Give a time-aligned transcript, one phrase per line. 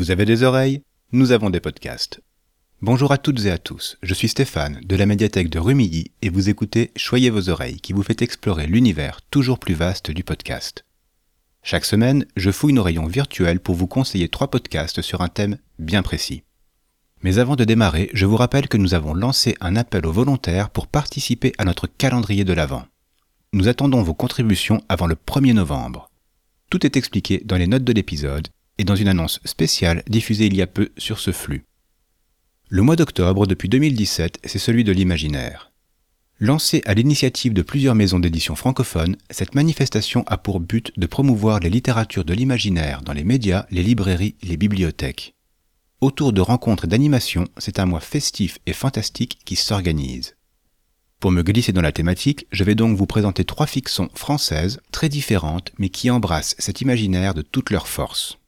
[0.00, 0.80] Vous avez des oreilles
[1.12, 2.22] Nous avons des podcasts.
[2.80, 6.30] Bonjour à toutes et à tous, je suis Stéphane de la médiathèque de Rumilly et
[6.30, 10.86] vous écoutez Choyez vos oreilles qui vous fait explorer l'univers toujours plus vaste du podcast.
[11.62, 15.58] Chaque semaine, je fouille nos rayons virtuels pour vous conseiller trois podcasts sur un thème
[15.78, 16.44] bien précis.
[17.20, 20.70] Mais avant de démarrer, je vous rappelle que nous avons lancé un appel aux volontaires
[20.70, 22.86] pour participer à notre calendrier de l'Avent.
[23.52, 26.10] Nous attendons vos contributions avant le 1er novembre.
[26.70, 28.48] Tout est expliqué dans les notes de l'épisode
[28.80, 31.66] et dans une annonce spéciale diffusée il y a peu sur ce flux.
[32.70, 35.70] Le mois d'octobre depuis 2017, c'est celui de l'imaginaire.
[36.38, 41.60] Lancée à l'initiative de plusieurs maisons d'édition francophones, cette manifestation a pour but de promouvoir
[41.60, 45.34] les littératures de l'imaginaire dans les médias, les librairies, les bibliothèques.
[46.00, 50.36] Autour de rencontres et d'animations, c'est un mois festif et fantastique qui s'organise.
[51.18, 55.10] Pour me glisser dans la thématique, je vais donc vous présenter trois fictions françaises très
[55.10, 58.39] différentes mais qui embrassent cet imaginaire de toute leur force.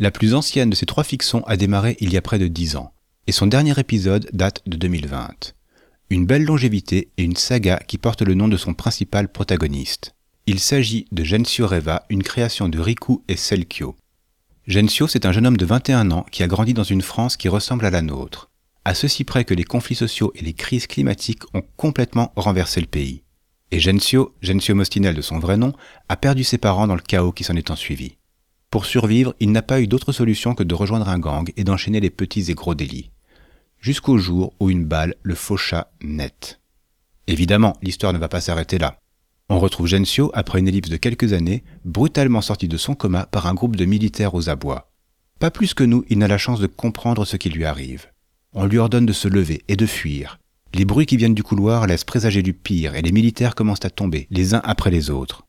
[0.00, 2.74] La plus ancienne de ces trois fictions a démarré il y a près de dix
[2.74, 2.92] ans,
[3.28, 5.54] et son dernier épisode date de 2020.
[6.10, 10.16] Une belle longévité et une saga qui porte le nom de son principal protagoniste.
[10.46, 13.94] Il s'agit de Gensio Reva, une création de Riku et Selkio.
[14.66, 17.48] Gensio, c'est un jeune homme de 21 ans qui a grandi dans une France qui
[17.48, 18.50] ressemble à la nôtre
[18.84, 22.86] à ceci près que les conflits sociaux et les crises climatiques ont complètement renversé le
[22.86, 23.22] pays.
[23.70, 25.72] Et Gensio, Gensio Mostinel de son vrai nom,
[26.08, 28.16] a perdu ses parents dans le chaos qui s'en est ensuivi.
[28.70, 31.98] Pour survivre, il n'a pas eu d'autre solution que de rejoindre un gang et d'enchaîner
[31.98, 33.10] les petits et gros délits.
[33.80, 36.60] Jusqu'au jour où une balle le faucha net.
[37.26, 38.96] Évidemment, l'histoire ne va pas s'arrêter là.
[39.48, 43.48] On retrouve Gensio, après une ellipse de quelques années, brutalement sorti de son coma par
[43.48, 44.92] un groupe de militaires aux abois.
[45.40, 48.06] Pas plus que nous, il n'a la chance de comprendre ce qui lui arrive.
[48.52, 50.38] On lui ordonne de se lever et de fuir.
[50.74, 53.90] Les bruits qui viennent du couloir laissent présager du pire et les militaires commencent à
[53.90, 55.44] tomber, les uns après les autres.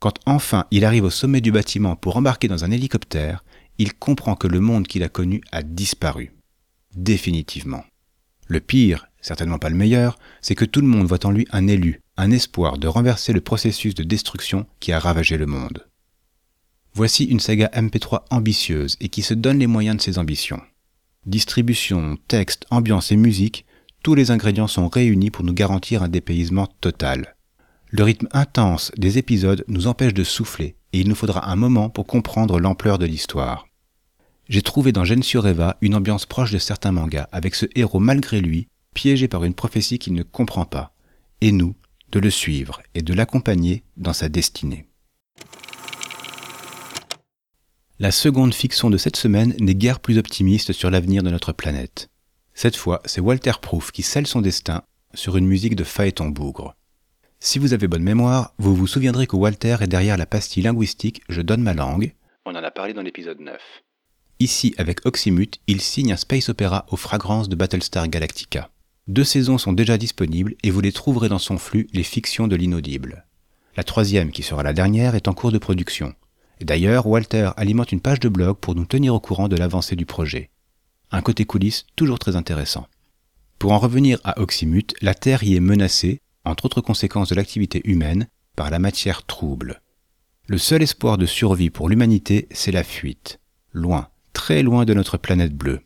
[0.00, 3.44] Quand enfin il arrive au sommet du bâtiment pour embarquer dans un hélicoptère,
[3.78, 6.32] il comprend que le monde qu'il a connu a disparu.
[6.94, 7.84] Définitivement.
[8.46, 11.66] Le pire, certainement pas le meilleur, c'est que tout le monde voit en lui un
[11.66, 15.86] élu, un espoir de renverser le processus de destruction qui a ravagé le monde.
[16.94, 20.60] Voici une saga MP3 ambitieuse et qui se donne les moyens de ses ambitions.
[21.26, 23.66] Distribution, texte, ambiance et musique,
[24.02, 27.36] tous les ingrédients sont réunis pour nous garantir un dépaysement total.
[27.90, 31.88] Le rythme intense des épisodes nous empêche de souffler et il nous faudra un moment
[31.88, 33.66] pour comprendre l'ampleur de l'histoire.
[34.48, 38.40] J'ai trouvé dans Gensio Reva une ambiance proche de certains mangas, avec ce héros malgré
[38.40, 40.92] lui, piégé par une prophétie qu'il ne comprend pas,
[41.40, 41.74] et nous,
[42.12, 44.86] de le suivre et de l'accompagner dans sa destinée.
[47.98, 52.08] La seconde fiction de cette semaine n'est guère plus optimiste sur l'avenir de notre planète.
[52.54, 54.82] Cette fois, c'est Walter Proof qui scelle son destin
[55.14, 56.74] sur une musique de Phaéton Bougre.
[57.40, 61.22] Si vous avez bonne mémoire, vous vous souviendrez que Walter est derrière la pastille linguistique
[61.28, 62.12] Je donne ma langue.
[62.44, 63.56] On en a parlé dans l'épisode 9.
[64.40, 68.70] Ici, avec Oxymute, il signe un space opéra aux fragrances de Battlestar Galactica.
[69.06, 72.56] Deux saisons sont déjà disponibles et vous les trouverez dans son flux Les fictions de
[72.56, 73.24] l'inaudible.
[73.76, 76.14] La troisième, qui sera la dernière, est en cours de production.
[76.60, 80.06] D'ailleurs, Walter alimente une page de blog pour nous tenir au courant de l'avancée du
[80.06, 80.50] projet.
[81.12, 82.88] Un côté coulisses toujours très intéressant.
[83.60, 87.80] Pour en revenir à Oxymute, la Terre y est menacée, entre autres conséquences de l'activité
[87.84, 89.80] humaine, par la matière trouble.
[90.46, 93.38] Le seul espoir de survie pour l'humanité, c'est la fuite.
[93.72, 95.82] Loin, très loin de notre planète bleue.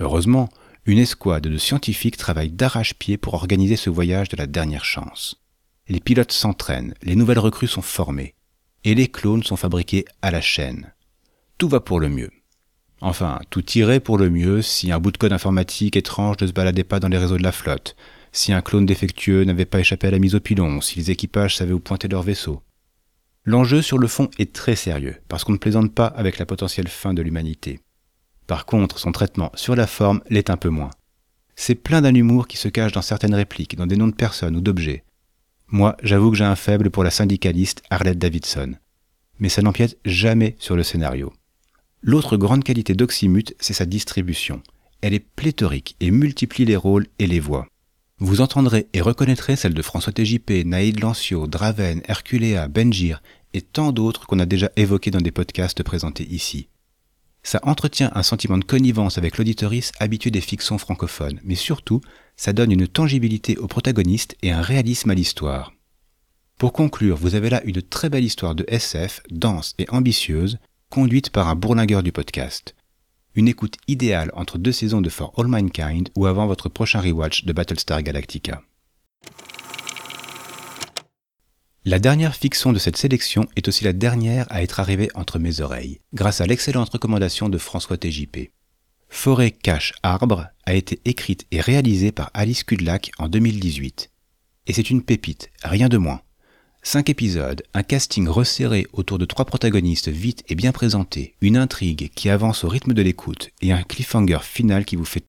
[0.00, 0.48] Heureusement,
[0.86, 5.42] une escouade de scientifiques travaille d'arrache-pied pour organiser ce voyage de la dernière chance.
[5.88, 8.34] Les pilotes s'entraînent, les nouvelles recrues sont formées
[8.84, 10.92] et les clones sont fabriqués à la chaîne.
[11.58, 12.30] Tout va pour le mieux.
[13.00, 16.52] Enfin, tout irait pour le mieux si un bout de code informatique étrange ne se
[16.52, 17.96] baladait pas dans les réseaux de la flotte,
[18.32, 21.56] si un clone défectueux n'avait pas échappé à la mise au pilon, si les équipages
[21.56, 22.62] savaient où pointer leur vaisseau.
[23.44, 26.88] L'enjeu sur le fond est très sérieux, parce qu'on ne plaisante pas avec la potentielle
[26.88, 27.80] fin de l'humanité.
[28.46, 30.90] Par contre, son traitement sur la forme l'est un peu moins.
[31.56, 34.56] C'est plein d'un humour qui se cache dans certaines répliques, dans des noms de personnes
[34.56, 35.04] ou d'objets,
[35.70, 38.74] moi, j'avoue que j'ai un faible pour la syndicaliste Arlette Davidson.
[39.38, 41.32] Mais ça n'empiète jamais sur le scénario.
[42.00, 44.62] L'autre grande qualité d'Oxymute, c'est sa distribution.
[45.02, 47.66] Elle est pléthorique et multiplie les rôles et les voix.
[48.20, 53.22] Vous entendrez et reconnaîtrez celles de François TJP, Naïd Lancio, Draven, Herculea, Benjir
[53.54, 56.68] et tant d'autres qu'on a déjà évoqués dans des podcasts présentés ici.
[57.44, 62.00] Ça entretient un sentiment de connivence avec l'auditorice habitué des fictions francophones, mais surtout,
[62.36, 65.72] ça donne une tangibilité au protagoniste et un réalisme à l'histoire.
[66.58, 70.58] Pour conclure, vous avez là une très belle histoire de SF, dense et ambitieuse,
[70.90, 72.74] conduite par un bourlingueur du podcast.
[73.38, 77.44] Une écoute idéale entre deux saisons de For All Mankind ou avant votre prochain rewatch
[77.44, 78.62] de Battlestar Galactica.
[81.84, 85.60] La dernière fiction de cette sélection est aussi la dernière à être arrivée entre mes
[85.60, 88.50] oreilles, grâce à l'excellente recommandation de François TJP.
[89.08, 94.10] Forêt cache arbre a été écrite et réalisée par Alice Kudlak en 2018.
[94.66, 96.22] Et c'est une pépite, rien de moins.
[96.90, 102.10] Cinq épisodes, un casting resserré autour de trois protagonistes vite et bien présentés, une intrigue
[102.14, 105.22] qui avance au rythme de l'écoute et un cliffhanger final qui vous fait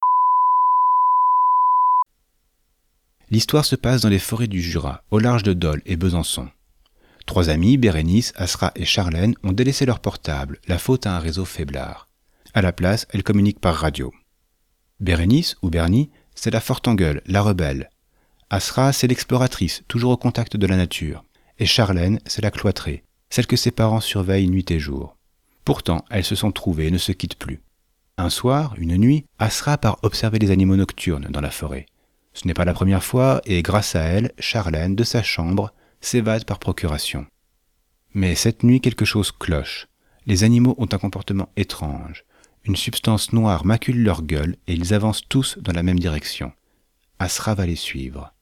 [3.29, 6.47] L'histoire se passe dans les forêts du Jura, au large de Dole et Besançon.
[7.25, 11.43] Trois amis, Bérénice, Asra et Charlène, ont délaissé leur portable, la faute à un réseau
[11.43, 12.07] faiblard.
[12.53, 14.13] À la place, elles communiquent par radio.
[15.01, 17.89] Bérénice, ou Bernie, c'est la forte en gueule, la rebelle.
[18.49, 21.25] Asra, c'est l'exploratrice, toujours au contact de la nature.
[21.59, 25.17] Et Charlène, c'est la cloîtrée, celle que ses parents surveillent nuit et jour.
[25.65, 27.59] Pourtant, elles se sont trouvées et ne se quittent plus.
[28.17, 31.85] Un soir, une nuit, Asra part observer les animaux nocturnes dans la forêt.
[32.33, 36.45] Ce n'est pas la première fois, et grâce à elle, Charlène, de sa chambre, s'évade
[36.45, 37.25] par procuration.
[38.13, 39.87] Mais cette nuit, quelque chose cloche.
[40.25, 42.23] Les animaux ont un comportement étrange.
[42.63, 46.53] Une substance noire macule leur gueule et ils avancent tous dans la même direction.
[47.19, 48.33] Asra va les suivre.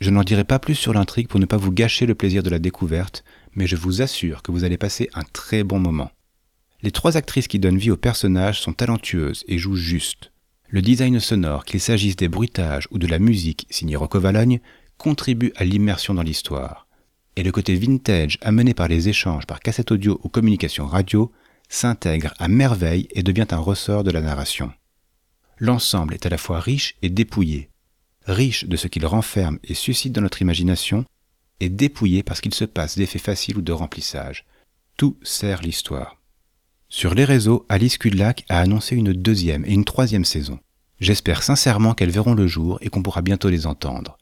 [0.00, 2.48] Je n'en dirai pas plus sur l'intrigue pour ne pas vous gâcher le plaisir de
[2.48, 3.22] la découverte,
[3.54, 6.10] mais je vous assure que vous allez passer un très bon moment.
[6.82, 10.32] Les trois actrices qui donnent vie aux personnages sont talentueuses et jouent juste.
[10.68, 14.60] Le design sonore, qu'il s'agisse des bruitages ou de la musique signée Rocco Valogne,
[14.96, 16.86] contribue à l'immersion dans l'histoire.
[17.36, 21.30] Et le côté vintage amené par les échanges par cassette audio ou communication radio
[21.68, 24.72] s'intègre à merveille et devient un ressort de la narration.
[25.58, 27.69] L'ensemble est à la fois riche et dépouillé,
[28.30, 31.04] riche de ce qu'il renferme et suscite dans notre imagination,
[31.60, 34.46] et dépouillé parce qu'il se passe d'effets faciles ou de remplissage.
[34.96, 36.16] Tout sert l'histoire.
[36.88, 40.58] Sur les réseaux, Alice Kudlak a annoncé une deuxième et une troisième saison.
[41.00, 44.18] J'espère sincèrement qu'elles verront le jour et qu'on pourra bientôt les entendre.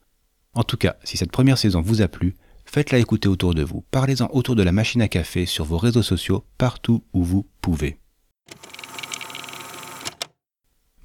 [0.55, 2.35] En tout cas, si cette première saison vous a plu,
[2.71, 3.83] Faites-la écouter autour de vous.
[3.91, 7.97] Parlez-en autour de la machine à café, sur vos réseaux sociaux, partout où vous pouvez.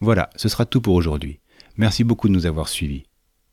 [0.02, 1.40] Voilà, ce sera tout pour aujourd'hui.
[1.76, 3.04] Merci beaucoup de nous avoir suivis.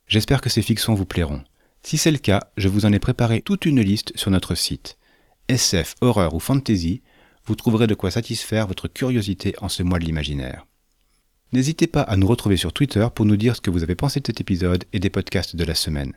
[0.06, 1.42] J'espère que ces fictions vous plairont.
[1.82, 4.98] Si c'est le cas, je vous en ai préparé toute une liste sur notre site.
[5.48, 7.00] SF, horreur ou fantasy,
[7.46, 10.66] vous trouverez de quoi satisfaire votre curiosité en ce mois de l'imaginaire.
[11.52, 14.20] N'hésitez pas à nous retrouver sur Twitter pour nous dire ce que vous avez pensé
[14.20, 16.12] de cet épisode et des podcasts de la semaine.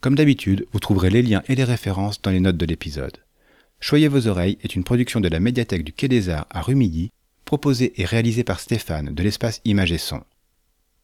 [0.00, 3.18] Comme d'habitude, vous trouverez les liens et les références dans les notes de l'épisode.
[3.80, 7.10] Choyez vos oreilles est une production de la médiathèque du Quai des Arts à Rumilly,
[7.44, 10.22] proposée et réalisée par Stéphane de l'espace Image et Son.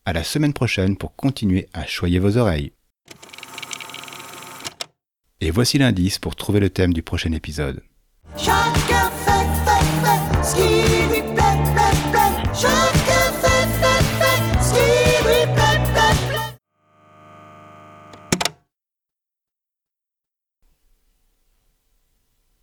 [0.07, 2.73] À la semaine prochaine pour continuer à choyer vos oreilles.
[5.41, 7.83] Et voici l'indice pour trouver le thème du prochain épisode.